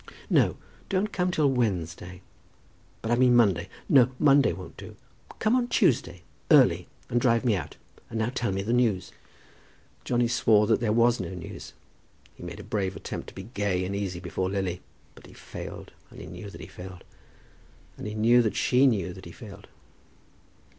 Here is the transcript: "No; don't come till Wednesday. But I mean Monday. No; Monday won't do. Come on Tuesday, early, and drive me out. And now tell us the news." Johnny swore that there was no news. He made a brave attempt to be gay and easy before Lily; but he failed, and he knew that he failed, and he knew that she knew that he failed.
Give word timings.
"No; 0.31 0.57
don't 0.89 1.13
come 1.13 1.29
till 1.29 1.51
Wednesday. 1.51 2.23
But 3.03 3.11
I 3.11 3.15
mean 3.15 3.35
Monday. 3.35 3.69
No; 3.87 4.09
Monday 4.17 4.51
won't 4.51 4.75
do. 4.75 4.95
Come 5.37 5.55
on 5.55 5.67
Tuesday, 5.67 6.23
early, 6.49 6.87
and 7.07 7.21
drive 7.21 7.45
me 7.45 7.55
out. 7.55 7.77
And 8.09 8.17
now 8.17 8.31
tell 8.33 8.57
us 8.57 8.65
the 8.65 8.73
news." 8.73 9.11
Johnny 10.03 10.27
swore 10.27 10.65
that 10.65 10.79
there 10.79 10.91
was 10.91 11.19
no 11.19 11.29
news. 11.35 11.73
He 12.33 12.41
made 12.41 12.59
a 12.59 12.63
brave 12.63 12.95
attempt 12.95 13.29
to 13.29 13.35
be 13.35 13.43
gay 13.53 13.85
and 13.85 13.95
easy 13.95 14.19
before 14.19 14.49
Lily; 14.49 14.81
but 15.13 15.27
he 15.27 15.33
failed, 15.33 15.91
and 16.09 16.19
he 16.19 16.25
knew 16.25 16.49
that 16.49 16.61
he 16.61 16.65
failed, 16.65 17.03
and 17.95 18.07
he 18.07 18.15
knew 18.15 18.41
that 18.41 18.55
she 18.55 18.87
knew 18.87 19.13
that 19.13 19.25
he 19.25 19.31
failed. 19.31 19.67